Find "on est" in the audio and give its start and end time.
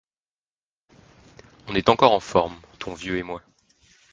1.67-1.87